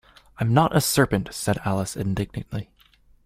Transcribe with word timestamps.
‘I’m 0.39 0.51
not 0.51 0.75
a 0.75 0.81
serpent!’ 0.81 1.29
said 1.31 1.59
Alice 1.63 1.95
indignantly. 1.95 2.71